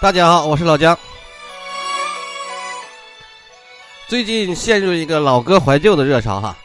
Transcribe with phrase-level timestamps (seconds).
[0.00, 0.96] 大家好，我是老姜。
[4.06, 6.56] 最近陷入一个老歌怀旧的热潮哈。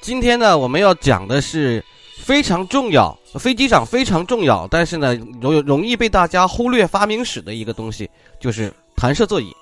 [0.00, 1.84] 今天呢，我们要讲的是
[2.22, 8.08] 非常重要，飞机上非常重要，但是呢，容容易被大家忽略发明史的一个东西，
[8.38, 9.52] 就是弹射座椅。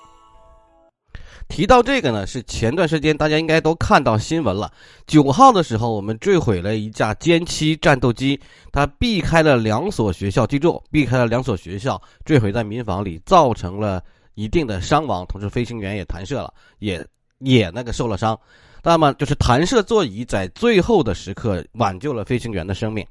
[1.47, 4.71] 提到这个呢，是前段时间大家应该都看到新闻了。
[5.07, 8.39] 九号的时候，我们坠毁了一架歼七战斗机，
[8.71, 14.03] 它避开了两所学校，记住，避开了两所学校，坠毁在民房里，造成了
[14.35, 17.03] 一定的伤亡，同时飞行员也弹射了，也
[17.39, 18.37] 也那个受了伤。
[18.83, 23.05] 那么就是弹射座椅在最后的时刻挽救了飞行员的生命。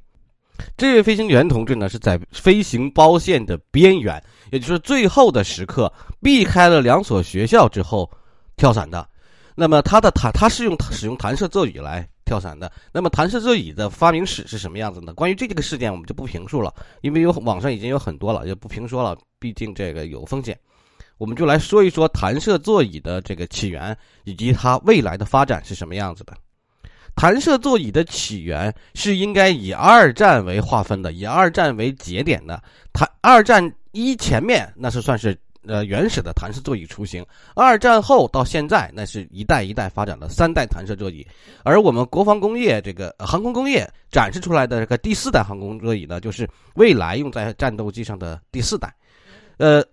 [0.76, 5.90] 这位飞行员同志呢，是在飞行包线的边缘，也就是最后的时刻，
[6.20, 8.08] 避开了两所学校之后。
[8.56, 9.06] 跳伞的，
[9.54, 12.72] 那么它的弹，它是用使用弹射座椅来跳伞的。
[12.90, 15.12] 那么弹射座椅的发明史是什么样子呢？
[15.12, 20.58] 关于这个事件，我们就不评述了，因为有网上已经有很多了，就不评说了，毕竟这个有风险。
[21.18, 26.34] 我们就来说一说弹射座椅的这个起源以及它未来的发展是什么样子的。
[27.14, 32.62] 弹射座椅的起源是应该以二战为划分的，以二战为节点的。
[32.92, 35.38] 它二战一前面那是算是。
[35.66, 41.26] 呃，原始的弹射座椅雏形，二战后到现在，那是一代一代发展的三代弹射座椅。
[41.64, 48.94] 而我们国防工业这个航空工业展示出来的这个第四代航空座椅呢，就是未来用在战斗机上的第四代。
[49.56, 49.84] 呃，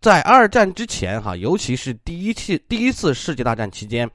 [0.00, 4.10] 在二战之前哈，尤其是第一次第一次世界大战期间，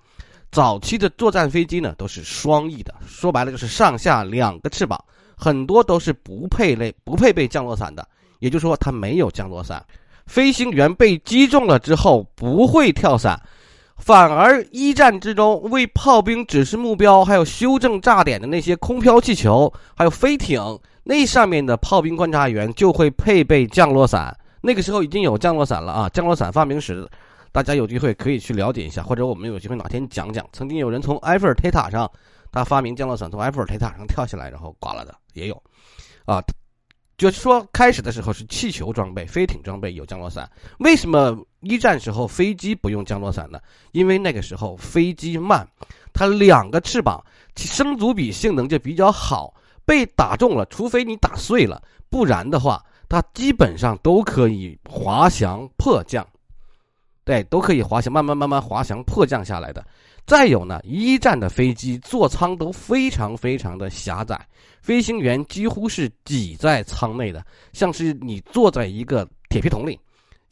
[0.51, 5.01] 早期的作战飞机呢都是双翼的，说白了就是上下两个翅膀，
[5.37, 8.05] 很多都是不配类不配备降落伞的，
[8.39, 9.81] 也就是说它没有降落伞。
[10.27, 13.41] 飞行员被击中了之后不会跳伞，
[13.95, 20.61] 反而一战之中为炮兵指示目标，还有修正炸点的那些空飘气球，还有飞艇，
[21.03, 24.37] 那上面的炮兵观察员就会配备降落伞。
[24.61, 26.09] 那个时候已经有降落伞了啊！
[26.09, 27.07] 降落伞发明史，
[27.53, 30.45] 大家有机会可以去了解一下，或者我们有机会哪天讲讲。
[30.51, 32.11] 曾经有人从埃菲尔铁塔上，
[32.51, 35.55] 他发明降落伞，从埃菲尔铁塔上跳下来然后挂了的也有，
[36.25, 36.43] 啊。
[37.17, 40.47] 就是说，开始的时候是气球装备、飞艇装备有降落伞。
[40.79, 43.59] 为什么一战时候飞机不用降落伞呢？
[43.91, 45.67] 因为那个时候飞机慢，
[46.13, 47.23] 它两个翅膀
[47.55, 49.51] 升阻比性能就比较好，
[49.83, 56.25] 被打中了，除非你打碎了，不然的话，它基本上都可以滑翔迫降。
[57.25, 59.83] 对，都可以滑翔，慢慢慢慢滑翔迫降下来的。
[60.27, 64.37] 再有呢，一战的飞机座舱都非常非常的狭窄，
[64.81, 69.97] 飞行员几乎是挤在舱内的，像是你坐在一个铁皮桶里，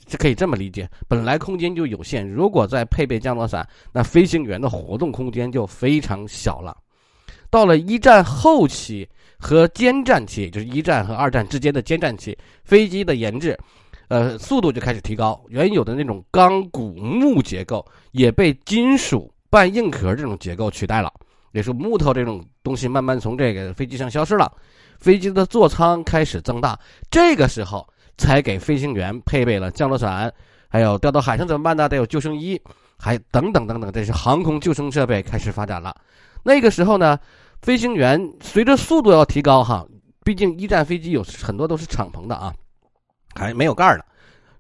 [0.08, 0.90] 是可以这么理解。
[1.10, 6.78] 本来空间就有限，如果再配备降落伞，那飞行员的活动空间就非常小了。
[7.50, 9.06] 到了一战后期
[9.38, 13.60] 和间战期，就是一战和二战之间的间战期，飞机的研制，
[14.08, 19.30] 呃，速度就开始提高，原有的那种钢骨木结构也被金属。
[19.56, 21.10] 半硬壳这种结构取代了，
[21.54, 24.52] 也是木头这种东西慢慢从这个飞机上消失了，
[25.00, 26.78] 飞机的座舱开始增大，
[27.10, 30.30] 这个时候才给飞行员配备了降落伞，
[30.68, 31.88] 还有掉到海上怎么办呢？
[31.88, 32.62] 得有救生衣，
[32.98, 35.96] 还等等等等，这是航空救生设备开始发展了。
[36.44, 37.18] 那个时候呢，
[37.62, 39.86] 飞行员随着速度要提高哈，
[40.26, 42.54] 毕竟一战飞机有很多都是敞篷的啊，
[43.36, 44.04] 还没有盖儿的。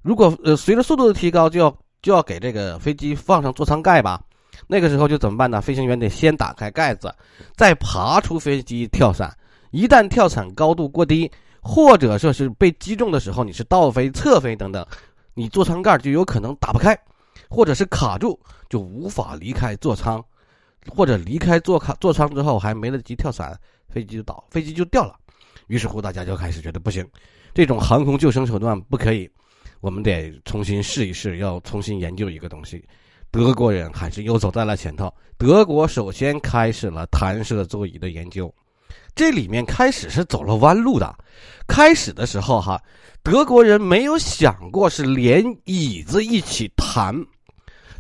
[0.01, 4.21] 如果呃随着速度的提高，就要就要给这个飞机放上座舱盖吧。
[4.67, 5.61] 那个时候就怎么办呢？
[5.61, 7.13] 飞行员得先打开盖子，
[7.55, 9.35] 再爬出飞机跳伞。
[9.71, 11.29] 一旦跳伞高度过低，
[11.59, 14.85] 或者说是被击中的时候，你是倒飞、侧飞等等，
[15.33, 16.97] 你座舱盖就有可能打不开，
[17.49, 18.39] 或者是卡住，
[18.69, 20.23] 就无法离开座舱，
[20.87, 25.15] 或者离开座卡座舱之后还没来得及跳伞，飞机就倒，飞机就掉了。
[25.67, 27.05] 于是乎，大家就开始觉得不行，
[27.53, 29.29] 这种航空救生手段不可以，
[29.81, 32.85] 我们得重新试一试，要重新研究一个东西。
[33.35, 35.13] 德国人还是又走在了前头。
[35.37, 38.49] 德国首先开始了弹射座椅的研究，
[39.13, 41.13] 这里面开始是走了弯路的。
[41.67, 42.81] 开始的时候，哈，
[43.21, 47.13] 德国人没有想过是连椅子一起弹，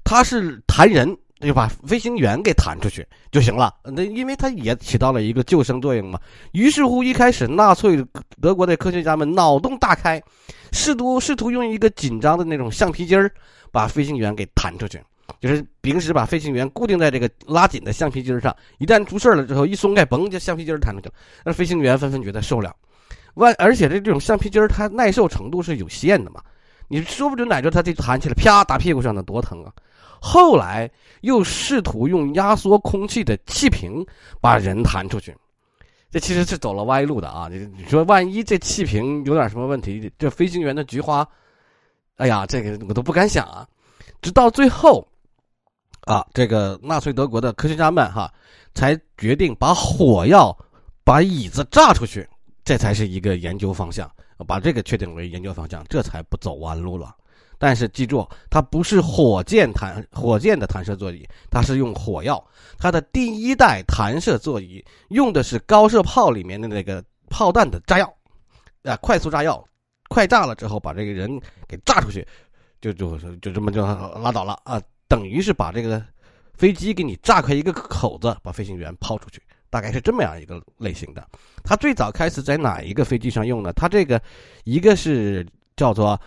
[0.05, 3.75] 他是弹人，就把飞行员给弹出去就行了。
[3.83, 6.17] 那因为他也起到了一个救生作用嘛。
[6.53, 8.01] 于是乎，一开始纳粹
[8.41, 10.23] 德国的科学家们脑洞大开，
[10.71, 13.29] 试图试图用一个紧张的那种橡皮筋儿
[13.69, 14.97] 把飞行员给弹出去。
[15.39, 21.13] 就是平时把飞行员固定在这个拉紧的橡皮筋上，一旦出事了之后，一松开，嘣，就橡皮筋弹出去了。
[21.43, 22.75] 那飞行员纷纷觉得受不了，
[23.33, 26.41] 万而且这这种橡皮筋它耐受程度是有限的嘛，
[26.87, 29.73] 你说不准哪着它就弹起来，啪打屁股上，那多疼啊！
[30.21, 30.89] 后来
[31.21, 34.05] 又试图用压缩空气的气瓶
[34.39, 35.35] 把人弹出去，
[36.09, 37.47] 这其实是走了歪路的啊！
[37.51, 41.27] 你你说万一这气瓶有点什么问题，这飞行员的菊花
[42.15, 43.67] 哎呀，这个我都不敢想啊！
[44.21, 45.07] 直到最后，
[46.05, 48.31] 啊，这个纳粹德国的科学家们哈，
[48.73, 50.55] 才决定把火药
[51.03, 52.27] 把椅子炸出去，
[52.63, 54.09] 这才是一个研究方向，
[54.47, 57.13] 把这个确定为研究方向，这才不走弯路了。
[57.57, 62.43] 但是记住，它不是火箭弹火箭的弹射座椅，它是用火药。
[62.77, 68.13] 它的第一代弹射座椅用的是高射炮里面的那个炮弹的炸药，
[68.83, 69.63] 啊，快速炸药，
[70.09, 72.27] 快炸了之后把这个人给炸出去，
[72.81, 76.03] 就就就这么就拉倒了啊，等于是把这个
[76.53, 81.25] 飞机给你炸开一个口子，把飞行员抛出去，大概是这么样一个类型的。
[81.63, 83.71] 它最早开始在哪一个飞机上用呢？
[83.73, 84.21] 它这个
[84.63, 86.19] 一个是叫做。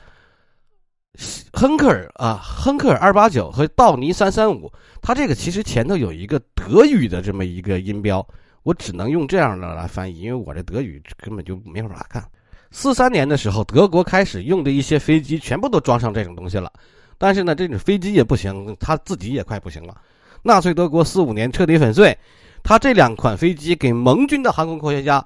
[1.52, 4.70] 亨克尔啊，亨克尔二八九和道尼三三五，
[5.02, 8.24] 它这个其实前头有一个德语的这么一个音标，
[8.62, 12.24] 我只能用这样的来翻译，因为我这德语根本就没法看。
[12.70, 16.72] 四三年的时候，德国开始用的一些飞机全部都装上这种东西了，
[17.18, 19.94] 但是呢，这种飞机也不行，他自己也快不行了。
[20.42, 22.16] 纳粹德国四五年彻底粉碎，
[22.62, 25.22] 他这两款飞机给盟军的航空科学家。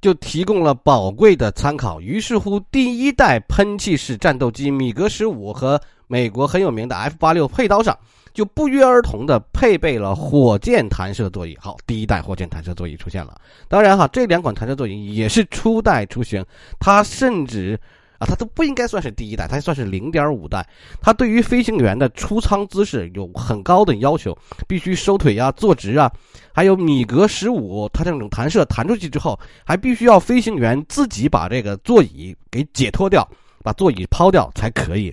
[0.00, 2.00] 就提供了宝贵的参考。
[2.00, 7.96] 于是乎，第一代喷气式战斗机米格十五和美国很有名的 F 八六配刀上，
[8.34, 11.56] 就不约而同的配备了火箭弹射座椅。
[11.60, 13.40] 好，第一代火箭弹射座椅出现了。
[13.68, 16.44] 当然哈，这两款弹射座椅也是初代出行，
[16.80, 17.78] 它甚至。
[18.22, 20.64] 啊，它都不应该算是第一代，它算是零点五代。
[21.00, 24.36] 它对于飞行员的出舱姿势有很高的要求，
[24.68, 26.08] 必须收腿呀、坐直啊。
[26.54, 33.28] 还有米格十五，它这种弹射弹出去之后，还必须要飞行员自己把这个座椅给解脱掉，
[33.64, 35.12] 把座椅抛掉才可以。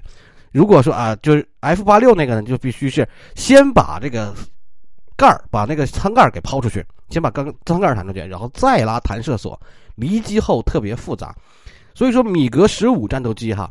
[0.51, 4.35] 如果说啊，就是 F 八六那个呢，就必须是先把这个
[5.15, 9.59] 盖儿，把那个舱盖给抛出去，先把钢舱盖弹出去，然后再拉弹射锁。
[9.95, 11.35] 离机后特别复杂。
[11.99, 13.69] 所以说，米格十五战斗机哈，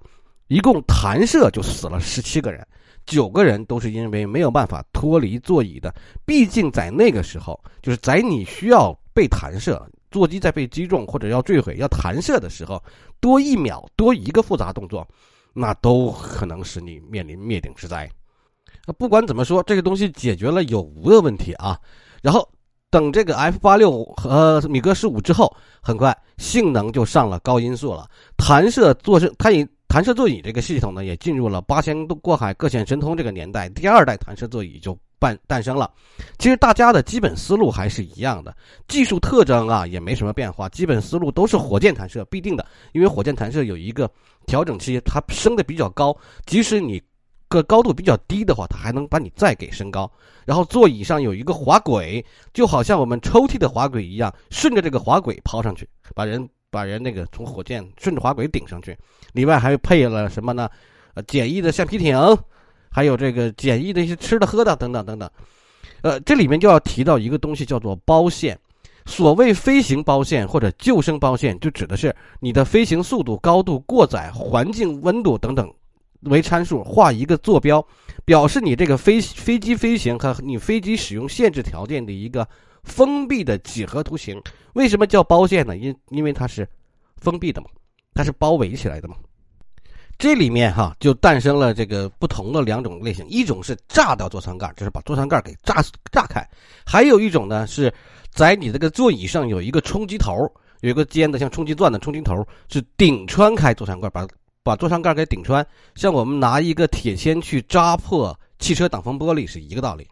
[0.49, 2.63] 一共弹射就死了十七个人，
[3.07, 5.95] 九个人都是因为没有办法脱离座椅的。
[6.27, 12.85] 毕竟在那个时候，就是在你需要被弹射，座机在被击中或者要坠毁要弹射的时候，
[13.19, 15.09] 多一秒多一个复杂动作，
[15.55, 18.07] 那都可能使你面临灭顶之灾。
[18.85, 21.81] 那不管怎么说，这个东西解决了有无的问题啊。
[22.21, 22.47] 然后。
[22.91, 28.09] 等这个 F 八六和米格十五之后，很快性能就上了高音速了。
[28.37, 33.69] 弹射座是它以弹射座椅这个系统呢，也进入了八仙过海各显神通这个年代。
[33.71, 35.91] 第二代弹射座椅就诞诞生了。
[36.39, 38.57] 其实大家的基本思路还是一样的，
[38.87, 44.11] 技术特征啊也没什么变化，基本思路都是火箭弹射必定的，因为火箭弹射有一个
[44.47, 47.03] 调整器，它升的比较高，即使你。
[47.49, 50.11] 个高度比较低的话，它还能把你再给升高。
[50.45, 52.25] 然后座椅上有一个滑轨，
[52.55, 58.97] 就好像我们抽屉的滑轨一样，顺着这个滑轨抛上去，把人把人那个从火箭顺着滑轨顶上去。
[59.33, 60.69] 里外还配了什么呢？
[61.15, 62.17] 呃，简易的橡皮艇，
[62.91, 65.31] 还有这个简易的一些吃的喝的等等等等。
[66.03, 68.59] 呃，这里面就要提到一个东西，叫做包线。
[69.05, 75.73] 所谓飞行包线或者救生包线，就指的是你的飞行速度、高度、过载、环境温度等等。
[76.23, 77.87] 为参数画一个坐标，
[78.25, 82.47] 表示你这个飞飞机飞行和你飞机使用限制条件的一个
[82.83, 84.41] 封闭的几何图形。
[84.73, 85.77] 为什么叫包线呢？
[85.77, 86.69] 因因为它是
[87.17, 87.69] 封闭的嘛，
[88.15, 89.15] 它是包围起来的嘛。
[90.19, 96.43] 这里面哈就诞生了这个不同的两种类型，一种是炸掉座舱盖，就是把座舱盖给炸炸开；
[96.85, 97.93] 还有一种呢是
[98.33, 100.35] 在你这个座椅上有一个冲击头，
[100.81, 104.27] 有一个尖的像冲击钻的冲击头，是顶穿开座舱盖把。
[104.69, 110.07] 把座舱盖给顶穿，像我们拿一个铁锨去扎破汽车挡风玻璃是一个道理。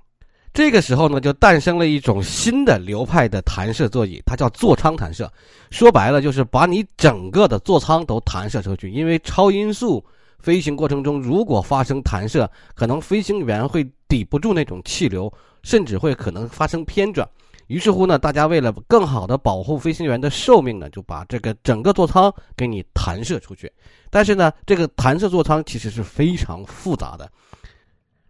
[0.54, 5.30] 这个时候呢，就诞生了一种新的流派的弹射座椅，它叫座舱弹射。
[5.70, 8.90] 说白了，就是把你整个的座舱都弹射出去。
[8.90, 10.02] 因为超音速
[10.38, 15.30] 飞行过程中，如果发生弹射，可能飞行员会抵不住那种气流，
[15.62, 17.28] 甚至会可能发生偏转。
[17.66, 23.70] 于是乎呢，大家为了更好的保护飞行员的寿命呢，就把这个整个座舱给你弹射出去。
[24.10, 27.30] 但是呢，这个弹射座舱其实是非常复杂的，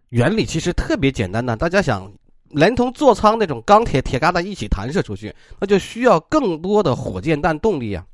[0.09, 1.55] 原理其实特别简单呢。
[1.55, 2.11] 大家想，
[2.49, 8.05] 连同座舱那种钢铁铁疙瘩一起弹射出去，那就需要更多的火箭弹动力啊。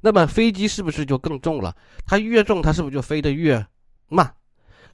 [0.00, 1.74] 那么飞机是不是就更重了？
[2.04, 3.64] 它越重，它是不是就飞得越
[4.08, 4.30] 慢？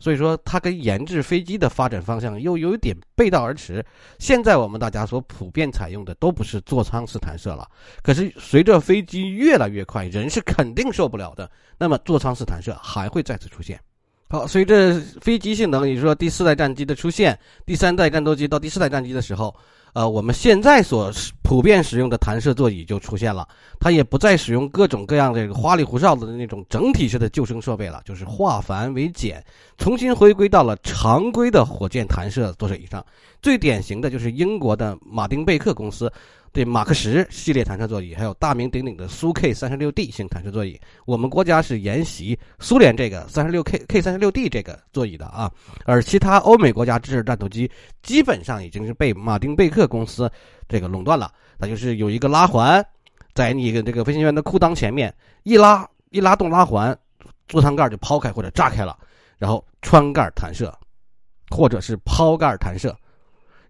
[0.01, 3.85] 所以说，它跟研制飞机的发展方向又有一点背道而驰。
[4.19, 7.69] 现在我们大家所普遍采用的都不是座舱式弹射了。
[8.03, 11.49] 可是随着飞机越来越快，人是肯定受不了的。
[11.79, 13.79] 那么座舱式弹射还会再次出现。
[14.29, 19.55] 好，随着飞机性能，也就是说第四代战机的出现，第三代战斗机到第四代战机的时候，
[19.93, 23.47] 呃，我们现在所普遍使用的弹射座椅就出现了，
[23.79, 29.45] 它也不再使用各种各样这个花里胡哨的那种整体式的救生设备了，就是化繁为简，
[29.79, 33.05] 重新回归到了常规的火箭弹射座椅上。
[33.43, 36.13] 最典型的就是英国的马丁贝克公司。
[36.53, 45.49] 对马克十系列弹射座椅，还有大名鼎鼎的苏 K 三十六 D 型弹射座椅，我们国家是沿袭苏联这个三十六 K K 三十六 D 这个座椅的啊。
[45.85, 47.71] 而其他欧美国家制式战斗机
[48.03, 50.29] 基本上已经是被马丁贝克公司
[50.69, 51.33] 这个垄断了。
[51.57, 52.85] 那就是有一个拉环，
[53.33, 55.15] 在你的这个飞行员的裤裆前面
[55.45, 56.99] 一拉一拉动拉环，
[57.47, 58.99] 座舱盖就抛开或者炸开了，
[59.39, 60.77] 然后穿盖弹射，
[61.49, 62.93] 或者是抛盖弹射。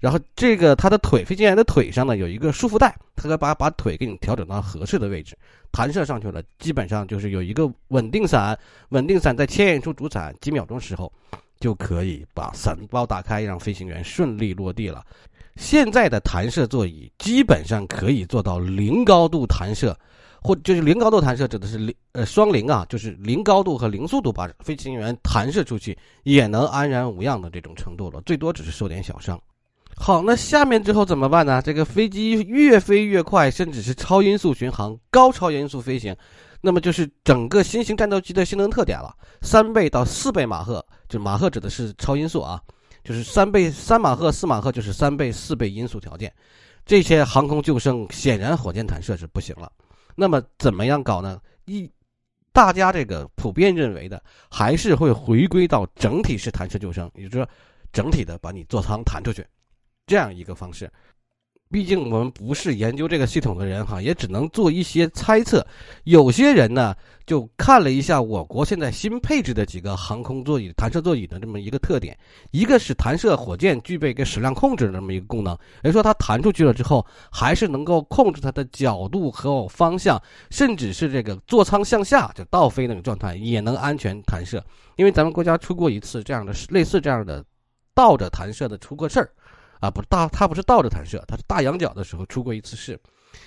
[0.01, 5.37] 然后这个他的腿，飞行员的腿上呢有一个束缚带，他可以把把腿给你调整到合适的位置，
[5.71, 6.43] 弹射上去了。
[6.59, 11.13] 基本上就是有一个稳定伞，稳定伞在牵引出主伞几秒钟时候，
[11.61, 15.05] 就可以把伞包打开，让飞行员顺利落地了。
[15.57, 19.95] 现在的弹射座椅基本上可以做到零高度弹射，
[20.41, 29.39] 或就是零高度弹射指的是零呃双零啊，就是零高度和零速度把飞行员弹射出去也能安然无恙的这种程度了，最多只是受点小伤。
[30.03, 31.61] 好，那下面之后怎么办呢？
[31.61, 36.17] 这个飞机越飞越快，甚至是超音速巡航、高超音速飞行，
[36.63, 39.15] 那么就是整个新型战斗机的性能特点了。
[39.43, 42.59] 三倍到四倍马赫，就马赫指的是超音速啊，
[43.05, 46.33] 就是三倍三马赫、四马赫就是三倍、四倍音速条件。
[46.87, 49.71] 这些航空救生显然火箭弹射是不行了。
[50.17, 51.39] 那么怎么样搞呢？
[51.67, 51.89] 一，
[52.55, 57.49] 大家这个普遍认为的还是会回归到整体式弹射救生，也就是说，
[57.93, 59.47] 整体的把你座舱弹出去。
[60.11, 60.91] 这样一个方式，
[61.71, 65.65] 毕竟我们不是研究这个系统的人哈，也只能做一些猜测。
[66.03, 72.19] 有些人呢，就看了一下我国现在新配置的几个航空座椅、弹射座椅的这么一个特点：
[72.51, 84.61] 一个是弹射火箭具备一个矢量控制的这么一个功能，也就是说它弹出去了之后，还是能够控制它的角度和方向，甚至是这个座舱向下就倒飞那个状态也能安全弹射。
[84.97, 87.45] 因为咱们国家出过一次这样的类似这样的
[87.95, 89.31] 倒着弹射的出过事儿。
[89.81, 92.99] 啊，不是大，它不是倒着弹射，它是大仰角的时候出过一次事。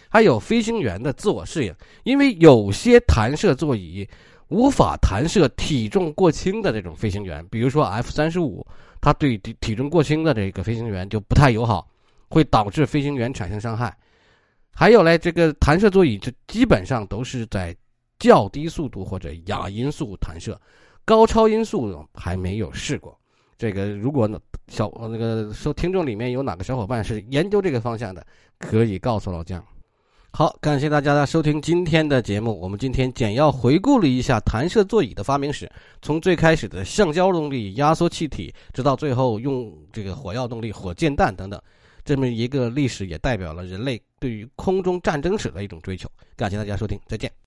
[0.10, 4.08] 还有飞行员的自我适应，因为有些弹射座椅
[4.48, 8.66] 无法弹射体重过轻的这种飞行员，比如说 F 三十五，
[9.02, 11.88] 它对体体重过轻的这个飞行员就不太友好，
[12.30, 13.96] 会导致飞行员产生伤害。
[14.72, 17.76] 还有嘞，这个弹射座椅这基本上都是在
[18.18, 20.60] 较低速度或者亚音速弹射，
[21.04, 23.20] 高超音速还没有试过。
[23.58, 24.40] 这个如果呢？
[24.74, 28.26] 小那个收听众里面有哪个小伙伴是研究这个方向的，
[28.58, 29.64] 可以告诉老姜。
[30.32, 32.60] 好，感谢大家的收听今天的节目。
[32.60, 41.62] 我们今天简要回顾了一下弹射座椅的发明史，从最开始的橡胶动力压缩气体，直到最后用这个火药动力火箭弹等等，
[42.04, 46.10] 这么一个历史也代表了人类对于空中战争史的一种追求。
[46.36, 47.32] 感谢大家收听，再见。